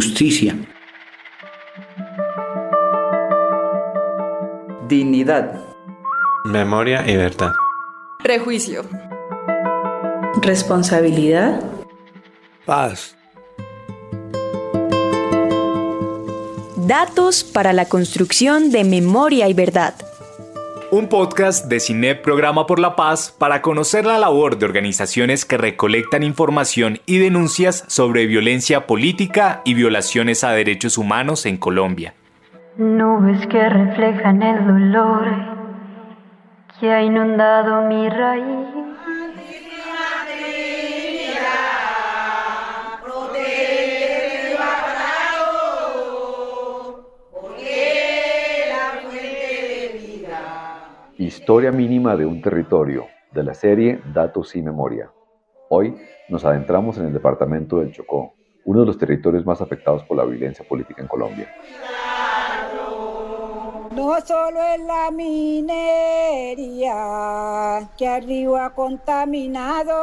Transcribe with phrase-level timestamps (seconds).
[0.00, 0.56] justicia.
[4.88, 5.60] Dignidad.
[6.46, 7.52] Memoria y verdad.
[8.22, 8.86] Prejuicio.
[10.40, 11.62] Responsabilidad.
[12.64, 13.14] Paz.
[16.76, 19.94] Datos para la construcción de memoria y verdad.
[20.92, 25.56] Un podcast de CINEP Programa por la Paz para conocer la labor de organizaciones que
[25.56, 32.14] recolectan información y denuncias sobre violencia política y violaciones a derechos humanos en Colombia.
[32.76, 35.26] Nubes que reflejan el dolor
[36.80, 38.89] que ha inundado mi raíz.
[51.30, 55.12] Historia mínima de un territorio, de la serie Datos y Memoria.
[55.68, 55.94] Hoy
[56.28, 60.24] nos adentramos en el departamento del Chocó, uno de los territorios más afectados por la
[60.24, 61.48] violencia política en Colombia.
[64.00, 65.76] No solo es la minería
[67.98, 69.94] que arriba contaminado.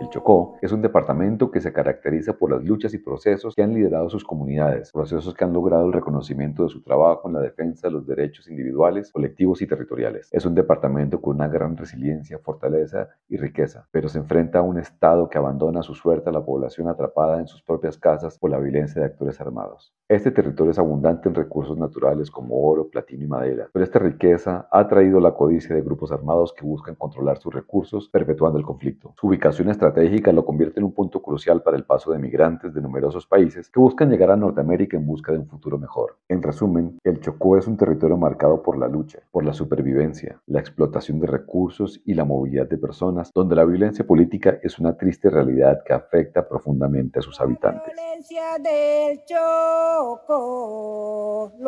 [0.00, 3.74] El Chocó es un departamento que se caracteriza por las luchas y procesos que han
[3.74, 7.86] liderado sus comunidades, procesos que han logrado el reconocimiento de su trabajo en la defensa
[7.86, 10.28] de los derechos individuales, colectivos y territoriales.
[10.32, 14.80] Es un departamento con una gran resiliencia, fortaleza y riqueza, pero se enfrenta a un
[14.80, 18.50] Estado que abandona a su suerte a la población atrapada en sus propias casas por
[18.50, 19.94] la violencia de actores armados.
[20.08, 24.68] Este territorio es abundante en recursos naturales como oro, platino y madera, pero esta riqueza
[24.70, 29.12] ha traído la codicia de grupos armados que buscan controlar sus recursos, perpetuando el conflicto.
[29.20, 32.80] Su ubicación estratégica lo convierte en un punto crucial para el paso de migrantes de
[32.80, 36.16] numerosos países que buscan llegar a Norteamérica en busca de un futuro mejor.
[36.26, 40.60] En resumen, el Chocó es un territorio marcado por la lucha, por la supervivencia, la
[40.60, 45.28] explotación de recursos y la movilidad de personas, donde la violencia política es una triste
[45.28, 47.92] realidad que afecta profundamente a sus habitantes.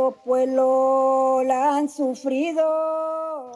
[0.08, 2.62] Los pueblos la han sufrido.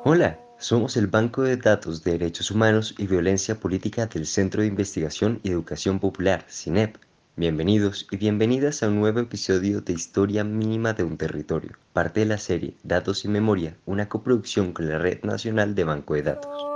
[0.04, 0.38] Hola.
[0.58, 5.40] Somos el Banco de Datos de Derechos Humanos y Violencia Política del Centro de Investigación
[5.42, 6.98] y Educación Popular, CINEP.
[7.34, 12.26] Bienvenidos y bienvenidas a un nuevo episodio de Historia Mínima de un Territorio, parte de
[12.26, 16.72] la serie Datos y Memoria, una coproducción con la Red Nacional de Banco de Datos.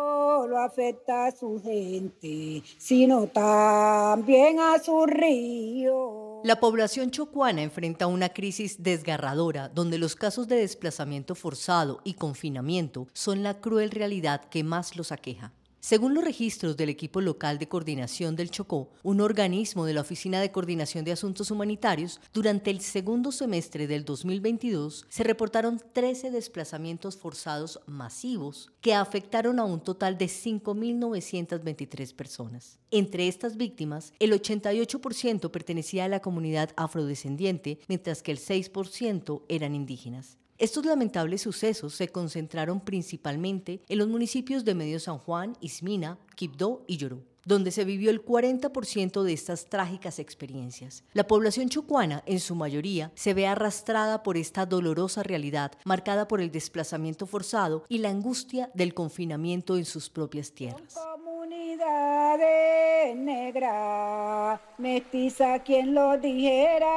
[0.59, 6.36] Afecta a su gente, sino también a su río.
[6.47, 13.09] La población chocuana enfrenta una crisis desgarradora donde los casos de desplazamiento forzado y confinamiento
[13.15, 15.53] son la cruel realidad que más los aqueja.
[15.87, 20.41] Según los registros del equipo local de coordinación del Chocó, un organismo de la Oficina
[20.41, 27.17] de Coordinación de Asuntos Humanitarios, durante el segundo semestre del 2022 se reportaron 13 desplazamientos
[27.17, 32.81] forzados masivos que afectaron a un total de 5.923 personas.
[32.91, 39.77] Entre estas víctimas, el 88% pertenecía a la comunidad afrodescendiente, mientras que el 6% eran
[39.77, 40.37] indígenas.
[40.59, 46.83] Estos lamentables sucesos se concentraron principalmente en los municipios de Medio San Juan, Ismina, Quibdó
[46.87, 51.05] y Yorú donde se vivió el 40% de estas trágicas experiencias.
[51.13, 56.41] La población chocuana, en su mayoría, se ve arrastrada por esta dolorosa realidad, marcada por
[56.41, 60.95] el desplazamiento forzado y la angustia del confinamiento en sus propias tierras.
[60.95, 62.57] Comunidades
[63.17, 66.97] negra, mestiza quien lo dijera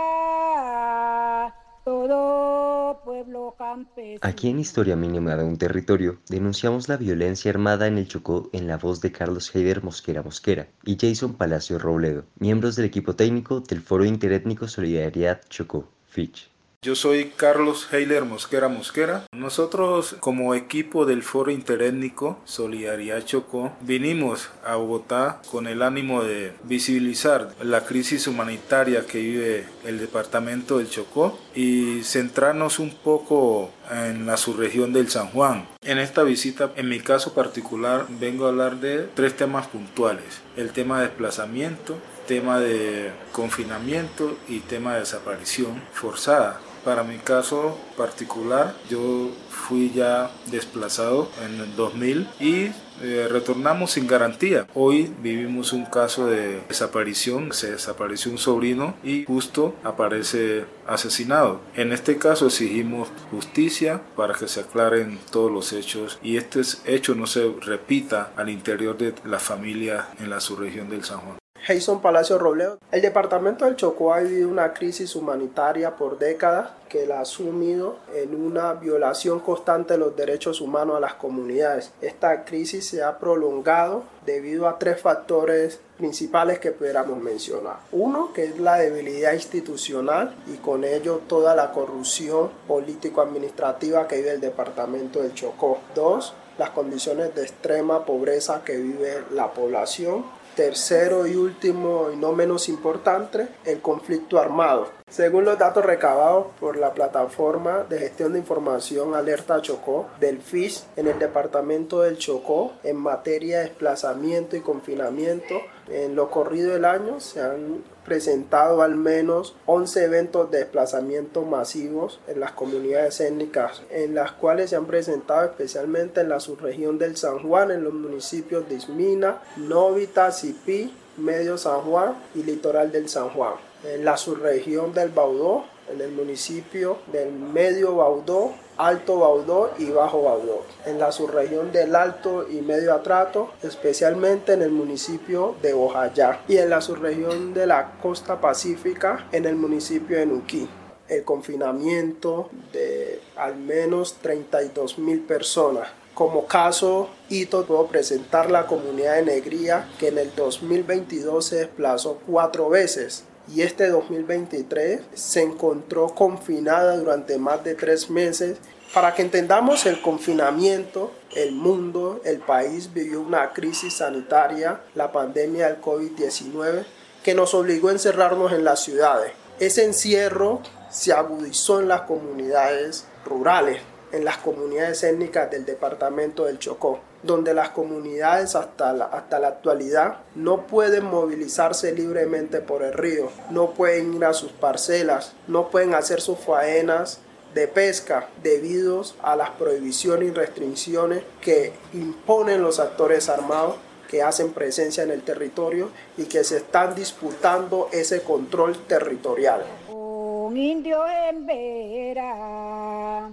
[4.21, 8.67] Aquí en Historia Mínima de un Territorio denunciamos la violencia armada en el Chocó en
[8.67, 13.61] la voz de Carlos Heider Mosquera Mosquera y Jason Palacio Robledo, miembros del equipo técnico
[13.61, 16.48] del Foro Interétnico Solidaridad Chocó, Fitch.
[16.81, 19.25] Yo soy Carlos Heiler Mosquera Mosquera.
[19.33, 26.53] Nosotros como equipo del Foro Interétnico Solidaridad Chocó vinimos a Bogotá con el ánimo de
[26.63, 34.25] visibilizar la crisis humanitaria que vive el departamento del Chocó y centrarnos un poco en
[34.25, 35.67] la subregión del San Juan.
[35.81, 40.41] En esta visita, en mi caso particular, vengo a hablar de tres temas puntuales.
[40.55, 46.61] El tema de desplazamiento, tema de confinamiento y tema de desaparición forzada.
[46.89, 52.71] Para mi caso particular, yo fui ya desplazado en el 2000 y
[53.03, 54.65] eh, retornamos sin garantía.
[54.73, 61.61] Hoy vivimos un caso de desaparición, se desapareció un sobrino y justo aparece asesinado.
[61.75, 67.13] En este caso exigimos justicia para que se aclaren todos los hechos y este hecho
[67.13, 71.39] no se repita al interior de la familia en la subregión del San Juan.
[71.69, 72.79] Jason Palacio Robledo.
[72.91, 77.97] El departamento del Chocó ha vivido una crisis humanitaria por décadas que la ha sumido
[78.15, 81.91] en una violación constante de los derechos humanos a las comunidades.
[82.01, 87.77] Esta crisis se ha prolongado debido a tres factores principales que pudiéramos mencionar.
[87.91, 94.31] Uno, que es la debilidad institucional y con ello toda la corrupción político-administrativa que vive
[94.31, 95.77] el departamento del Chocó.
[95.93, 100.38] Dos, las condiciones de extrema pobreza que vive la población.
[100.59, 104.89] Tercero y último y no menos importante, el conflicto armado.
[105.09, 110.85] Según los datos recabados por la plataforma de gestión de información Alerta Chocó del FIS
[110.97, 116.85] en el departamento del Chocó en materia de desplazamiento y confinamiento, en lo corrido del
[116.85, 123.83] año se han presentado al menos 11 eventos de desplazamiento masivos en las comunidades étnicas,
[123.89, 127.93] en las cuales se han presentado especialmente en la subregión del San Juan, en los
[127.93, 133.53] municipios de Ismina, Novita, Cipí, Medio San Juan y Litoral del San Juan.
[133.83, 140.23] En la subregión del Baudó, en el municipio del Medio Baudó, Alto Baudó y Bajo
[140.23, 146.41] Baudó, en la subregión del Alto y Medio Atrato, especialmente en el municipio de Bojayá
[146.47, 150.69] y en la subregión de la costa pacífica, en el municipio de Nuquí.
[151.07, 155.89] El confinamiento de al menos 32 mil personas.
[156.13, 162.19] Como caso hito puedo presentar la comunidad de Negría que en el 2022 se desplazó
[162.27, 163.23] cuatro veces
[163.53, 168.57] y este 2023 se encontró confinada durante más de tres meses.
[168.93, 175.67] Para que entendamos el confinamiento, el mundo, el país vivió una crisis sanitaria, la pandemia
[175.67, 176.85] del COVID-19,
[177.23, 179.33] que nos obligó a encerrarnos en las ciudades.
[179.59, 186.59] Ese encierro se agudizó en las comunidades rurales, en las comunidades étnicas del departamento del
[186.59, 192.93] Chocó donde las comunidades hasta la, hasta la actualidad no pueden movilizarse libremente por el
[192.93, 197.19] río, no pueden ir a sus parcelas, no pueden hacer sus faenas
[197.53, 203.75] de pesca debido a las prohibiciones y restricciones que imponen los actores armados
[204.07, 209.61] que hacen presencia en el territorio y que se están disputando ese control territorial.
[209.87, 213.29] Un indio en vera.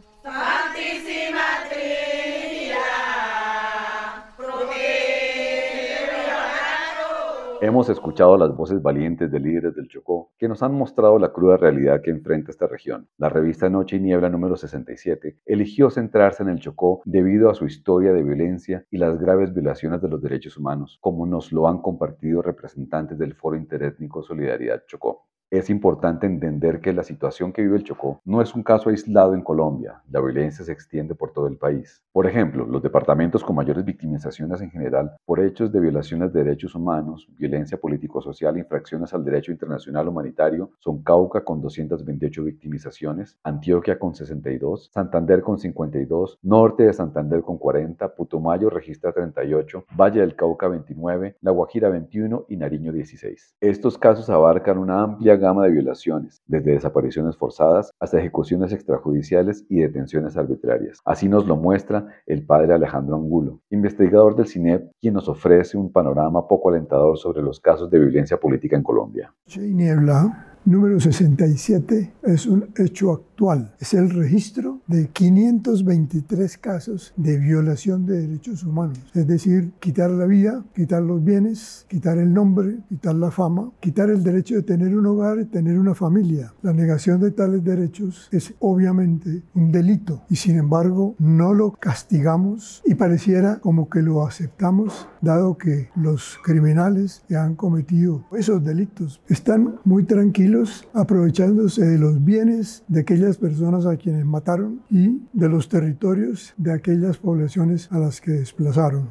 [7.63, 11.57] Hemos escuchado las voces valientes de líderes del Chocó que nos han mostrado la cruda
[11.57, 13.09] realidad que enfrenta esta región.
[13.19, 17.65] La revista Noche y Niebla número 67 eligió centrarse en el Chocó debido a su
[17.65, 21.83] historia de violencia y las graves violaciones de los derechos humanos, como nos lo han
[21.83, 25.27] compartido representantes del Foro Interétnico Solidaridad Chocó.
[25.57, 29.33] Es importante entender que la situación que vive el Chocó no es un caso aislado
[29.33, 32.03] en Colombia, la violencia se extiende por todo el país.
[32.13, 36.75] Por ejemplo, los departamentos con mayores victimizaciones en general por hechos de violaciones de derechos
[36.75, 44.15] humanos, violencia político-social, infracciones al derecho internacional humanitario son Cauca con 228 victimizaciones, Antioquia con
[44.15, 50.69] 62, Santander con 52, Norte de Santander con 40, Putumayo registra 38, Valle del Cauca
[50.69, 53.57] 29, La Guajira 21 y Nariño 16.
[53.63, 60.37] Estos casos abarcan una amplia de violaciones, desde desapariciones forzadas hasta ejecuciones extrajudiciales y detenciones
[60.37, 60.99] arbitrarias.
[61.05, 65.93] Así nos lo muestra el padre Alejandro Angulo, investigador del CINEP, quien nos ofrece un
[65.93, 69.33] panorama poco alentador sobre los casos de violencia política en Colombia.
[69.57, 73.36] Niebla número 67 es un hecho actual.
[73.79, 78.99] Es el registro de 523 casos de violación de derechos humanos.
[79.13, 84.09] Es decir, quitar la vida, quitar los bienes, quitar el nombre, quitar la fama, quitar
[84.09, 86.55] el derecho de tener un hogar y tener una familia.
[86.63, 92.83] La negación de tales derechos es obviamente un delito y sin embargo no lo castigamos
[92.87, 99.21] y pareciera como que lo aceptamos dado que los criminales que han cometido esos delitos
[99.29, 105.49] están muy tranquilos aprovechándose de los bienes de aquellas personas a quienes mataron y de
[105.49, 109.09] los territorios de aquellas poblaciones a las que desplazaron.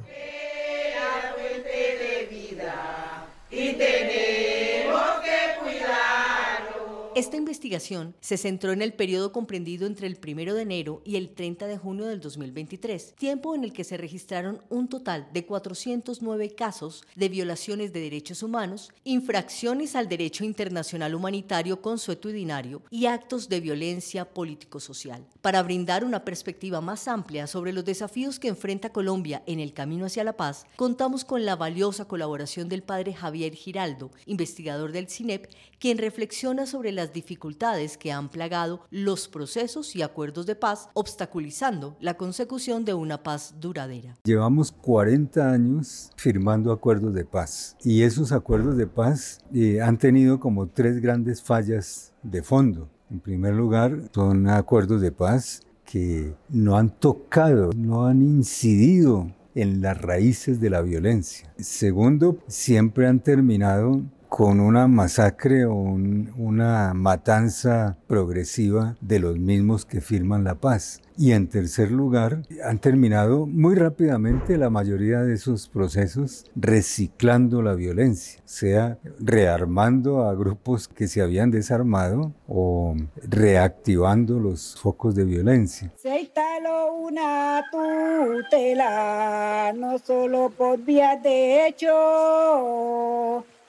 [7.16, 11.30] Esta investigación se centró en el periodo comprendido entre el 1 de enero y el
[11.30, 16.56] 30 de junio del 2023, tiempo en el que se registraron un total de 409
[16.56, 23.62] casos de violaciones de derechos humanos, infracciones al derecho internacional humanitario consuetudinario y actos de
[23.62, 25.26] violencia político-social.
[25.42, 30.06] Para brindar una perspectiva más amplia sobre los desafíos que enfrenta Colombia en el camino
[30.06, 35.48] hacia la paz, contamos con la valiosa colaboración del padre Javier Giraldo, investigador del CINEP,
[35.80, 40.90] quien reflexiona sobre las las dificultades que han plagado los procesos y acuerdos de paz,
[40.96, 44.16] obstaculizando la consecución de una paz duradera.
[44.24, 50.40] Llevamos 40 años firmando acuerdos de paz y esos acuerdos de paz eh, han tenido
[50.40, 52.90] como tres grandes fallas de fondo.
[53.12, 59.82] En primer lugar, son acuerdos de paz que no han tocado, no han incidido en
[59.82, 61.54] las raíces de la violencia.
[61.58, 64.02] Segundo, siempre han terminado
[64.36, 71.02] con una masacre o una matanza progresiva de los mismos que firman la paz.
[71.18, 77.76] Y en tercer lugar, han terminado muy rápidamente la mayoría de esos procesos reciclando la
[77.76, 82.94] violencia, sea rearmando a grupos que se habían desarmado o
[83.30, 85.94] reactivando los focos de violencia.
[85.96, 91.94] Se instaló una tutela, no solo por vías de hecho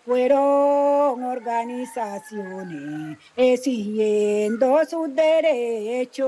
[0.06, 6.26] fueron organizaciones exigiendo sus derechos.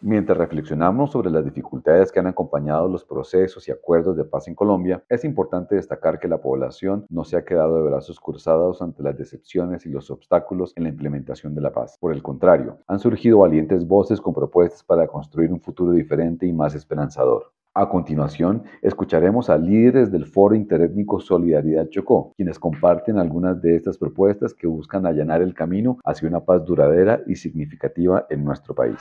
[0.00, 4.54] Mientras reflexionamos sobre las dificultades que han acompañado los procesos y acuerdos de paz en
[4.54, 9.02] Colombia, es importante destacar que la población no se ha quedado de brazos cruzados ante
[9.02, 11.98] las decepciones y los obstáculos en la implementación de la paz.
[12.00, 16.52] Por el contrario, han surgido valientes voces con propuestas para construir un futuro diferente y
[16.54, 17.52] más esperanzador.
[17.76, 23.98] A continuación, escucharemos a líderes del Foro Interétnico Solidaridad Chocó, quienes comparten algunas de estas
[23.98, 29.00] propuestas que buscan allanar el camino hacia una paz duradera y significativa en nuestro país.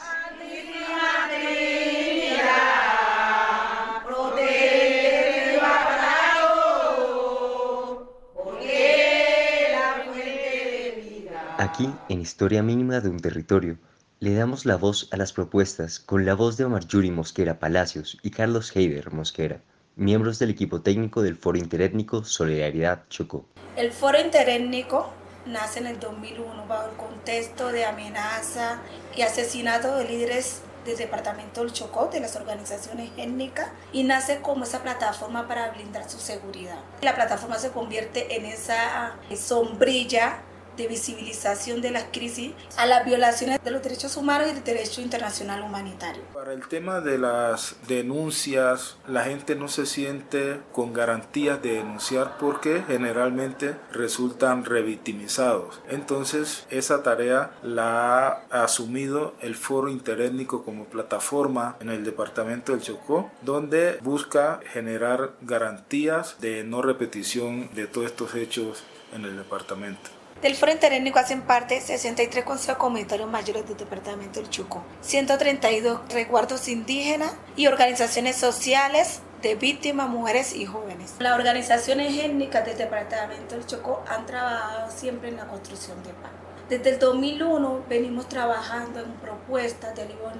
[11.59, 13.77] Aquí, en Historia Mínima de un Territorio,
[14.23, 18.17] le damos la voz a las propuestas con la voz de Omar Yuri Mosquera Palacios
[18.23, 19.59] y Carlos Heider Mosquera,
[19.97, 23.45] miembros del equipo técnico del Foro Interétnico Solidaridad Chocó.
[23.75, 25.09] El Foro Interétnico
[25.45, 28.79] nace en el 2001 bajo el contexto de amenaza
[29.13, 34.63] y asesinato de líderes del departamento del Chocó, de las organizaciones étnicas, y nace como
[34.63, 36.79] esa plataforma para blindar su seguridad.
[37.01, 40.39] La plataforma se convierte en esa sombrilla
[40.77, 45.01] de visibilización de las crisis a las violaciones de los derechos humanos y del derecho
[45.01, 46.23] internacional humanitario.
[46.33, 52.37] Para el tema de las denuncias, la gente no se siente con garantías de denunciar
[52.37, 55.81] porque generalmente resultan revictimizados.
[55.89, 62.81] Entonces, esa tarea la ha asumido el Foro Interétnico como plataforma en el departamento del
[62.81, 70.22] Chocó, donde busca generar garantías de no repetición de todos estos hechos en el departamento.
[70.41, 76.67] Del Foro Interétnico hacen parte 63 consejos comunitarios mayores del departamento del Chuco, 132 resguardos
[76.67, 81.15] indígenas y organizaciones sociales de víctimas, mujeres y jóvenes.
[81.19, 86.31] Las organizaciones étnicas del departamento del Chocó han trabajado siempre en la construcción de paz.
[86.69, 90.31] Desde el 2001 venimos trabajando en propuestas de alivio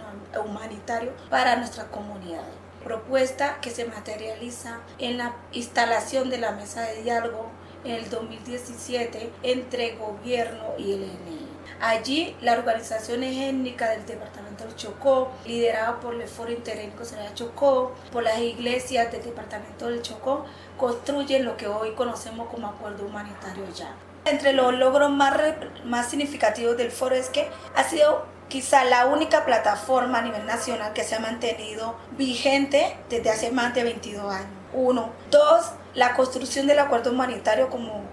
[0.44, 2.56] humanitario para nuestras comunidades.
[2.84, 7.52] Propuesta que se materializa en la instalación de la mesa de diálogo
[7.84, 11.54] en el 2017 entre gobierno y el ENI.
[11.82, 17.92] Allí, la organización étnica del departamento del Chocó, liderada por el Foro Interétnico Será Chocó,
[18.12, 20.46] por las iglesias del departamento del Chocó,
[20.78, 23.94] construyen lo que hoy conocemos como acuerdo humanitario ya.
[24.26, 25.38] Entre los logros más,
[25.84, 30.94] más significativos del foro es que ha sido quizá la única plataforma a nivel nacional
[30.94, 34.63] que se ha mantenido vigente desde hace más de 22 años.
[34.74, 35.12] Uno.
[35.30, 38.04] Dos, la construcción del acuerdo humanitario como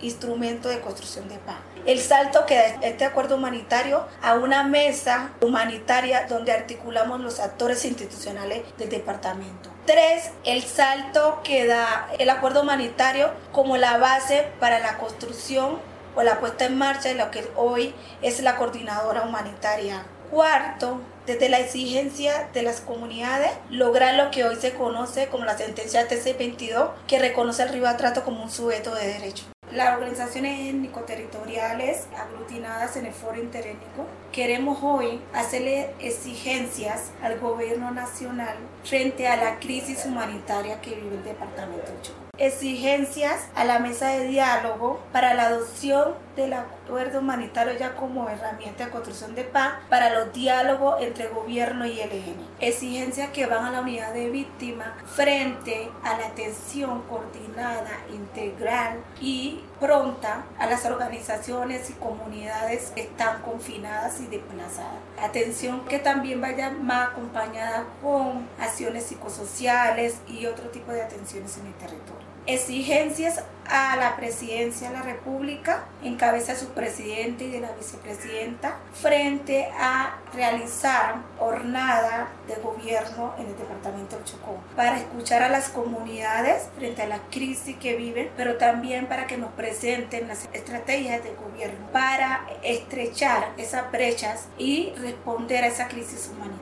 [0.00, 1.56] instrumento de construcción de paz.
[1.84, 7.84] El salto que da este acuerdo humanitario a una mesa humanitaria donde articulamos los actores
[7.84, 9.70] institucionales del departamento.
[9.84, 15.78] Tres, el salto que da el acuerdo humanitario como la base para la construcción
[16.14, 20.04] o la puesta en marcha de lo que hoy es la coordinadora humanitaria.
[20.32, 25.58] Cuarto, desde la exigencia de las comunidades, lograr lo que hoy se conoce como la
[25.58, 29.44] sentencia TC22, que reconoce al ribatrato como un sujeto de derecho.
[29.74, 38.56] Las organizaciones étnico-territoriales aglutinadas en el foro interétnico queremos hoy hacerle exigencias al gobierno nacional
[38.84, 44.08] frente a la crisis humanitaria que vive el departamento de Chocó exigencias a la mesa
[44.08, 49.74] de diálogo para la adopción del acuerdo humanitario ya como herramienta de construcción de paz
[49.90, 52.36] para los diálogos entre gobierno y el ELN.
[52.58, 59.60] Exigencias que van a la unidad de víctimas frente a la atención coordinada, integral y
[59.82, 65.00] pronta a las organizaciones y comunidades que están confinadas y desplazadas.
[65.20, 71.66] Atención que también vaya más acompañada con acciones psicosociales y otro tipo de atenciones en
[71.66, 72.31] el territorio.
[72.46, 77.72] Exigencias a la presidencia de la República, en cabeza de su presidente y de la
[77.72, 85.48] vicepresidenta, frente a realizar jornada de gobierno en el departamento del Chocó, para escuchar a
[85.48, 90.48] las comunidades frente a la crisis que viven, pero también para que nos presenten las
[90.52, 96.61] estrategias de gobierno para estrechar esas brechas y responder a esa crisis humanitaria.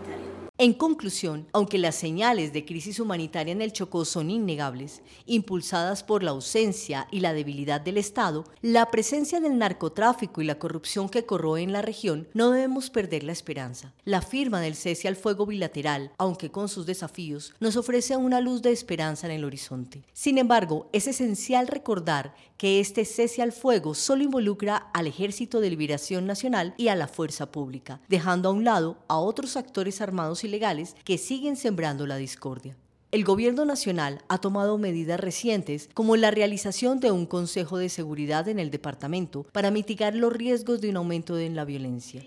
[0.63, 6.23] En conclusión, aunque las señales de crisis humanitaria en el Chocó son innegables, impulsadas por
[6.23, 11.25] la ausencia y la debilidad del Estado, la presencia del narcotráfico y la corrupción que
[11.25, 13.95] corroe en la región, no debemos perder la esperanza.
[14.05, 18.61] La firma del cese al fuego bilateral, aunque con sus desafíos, nos ofrece una luz
[18.61, 20.05] de esperanza en el horizonte.
[20.13, 25.71] Sin embargo, es esencial recordar que este cese al fuego solo involucra al Ejército de
[25.71, 30.45] Liberación Nacional y a la fuerza pública, dejando a un lado a otros actores armados
[30.45, 32.77] y legales que siguen sembrando la discordia.
[33.13, 38.47] El gobierno nacional ha tomado medidas recientes como la realización de un Consejo de Seguridad
[38.47, 42.23] en el departamento para mitigar los riesgos de un aumento en la violencia.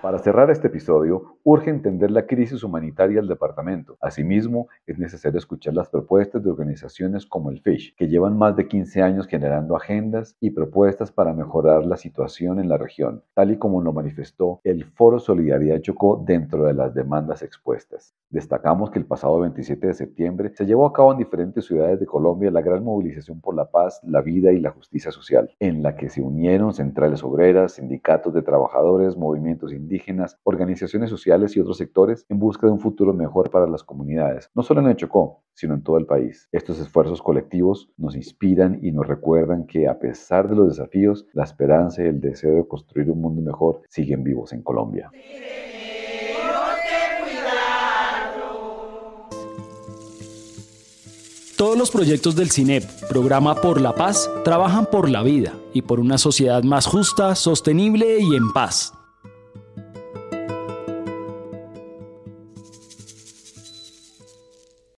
[0.00, 3.96] Para cerrar este episodio, urge entender la crisis humanitaria del departamento.
[4.00, 8.68] Asimismo, es necesario escuchar las propuestas de organizaciones como el FISH, que llevan más de
[8.68, 13.58] 15 años generando agendas y propuestas para mejorar la situación en la región, tal y
[13.58, 18.14] como lo manifestó el Foro Solidaridad Chocó dentro de las demandas expuestas.
[18.30, 22.06] Destacamos que el pasado 27 de septiembre se llevó a cabo en diferentes ciudades de
[22.06, 25.96] Colombia la gran movilización por la paz, la vida y la justicia social, en la
[25.96, 31.78] que se unieron centrales obreras, sindicatos de trabajadores, movimientos indígenas, indígenas, organizaciones sociales y otros
[31.78, 35.42] sectores en busca de un futuro mejor para las comunidades, no solo en el Chocó,
[35.54, 36.46] sino en todo el país.
[36.52, 41.44] Estos esfuerzos colectivos nos inspiran y nos recuerdan que a pesar de los desafíos, la
[41.44, 45.10] esperanza y el deseo de construir un mundo mejor siguen vivos en Colombia.
[51.56, 55.98] Todos los proyectos del CINEP, Programa por la Paz, trabajan por la vida y por
[55.98, 58.92] una sociedad más justa, sostenible y en paz.